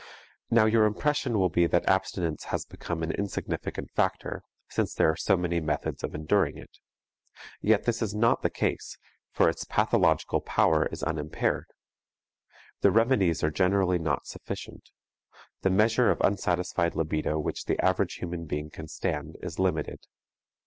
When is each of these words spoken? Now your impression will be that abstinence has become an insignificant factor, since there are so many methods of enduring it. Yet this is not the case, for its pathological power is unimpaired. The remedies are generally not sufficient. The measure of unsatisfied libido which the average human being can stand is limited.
Now 0.49 0.65
your 0.65 0.85
impression 0.85 1.37
will 1.37 1.49
be 1.51 1.67
that 1.67 1.87
abstinence 1.87 2.45
has 2.45 2.65
become 2.65 3.03
an 3.03 3.11
insignificant 3.11 3.91
factor, 3.91 4.41
since 4.67 4.95
there 4.95 5.11
are 5.11 5.15
so 5.15 5.37
many 5.37 5.59
methods 5.59 6.03
of 6.03 6.15
enduring 6.15 6.57
it. 6.57 6.79
Yet 7.61 7.83
this 7.83 8.01
is 8.01 8.15
not 8.15 8.41
the 8.41 8.49
case, 8.49 8.97
for 9.31 9.47
its 9.47 9.63
pathological 9.63 10.41
power 10.41 10.87
is 10.87 11.03
unimpaired. 11.03 11.67
The 12.79 12.89
remedies 12.89 13.43
are 13.43 13.51
generally 13.51 13.99
not 13.99 14.25
sufficient. 14.25 14.89
The 15.61 15.69
measure 15.69 16.09
of 16.09 16.19
unsatisfied 16.21 16.95
libido 16.95 17.37
which 17.37 17.65
the 17.65 17.79
average 17.79 18.15
human 18.15 18.45
being 18.45 18.71
can 18.71 18.87
stand 18.87 19.35
is 19.43 19.59
limited. 19.59 20.07